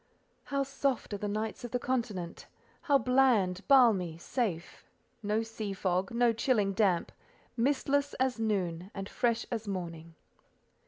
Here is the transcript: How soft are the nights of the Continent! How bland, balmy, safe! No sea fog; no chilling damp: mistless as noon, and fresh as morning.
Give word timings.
How 0.45 0.63
soft 0.63 1.13
are 1.13 1.19
the 1.19 1.27
nights 1.27 1.63
of 1.63 1.69
the 1.69 1.77
Continent! 1.77 2.47
How 2.81 2.97
bland, 2.97 3.61
balmy, 3.67 4.17
safe! 4.17 4.83
No 5.21 5.43
sea 5.43 5.73
fog; 5.73 6.09
no 6.09 6.33
chilling 6.33 6.73
damp: 6.73 7.11
mistless 7.55 8.15
as 8.15 8.39
noon, 8.39 8.89
and 8.95 9.07
fresh 9.07 9.45
as 9.51 9.67
morning. 9.67 10.15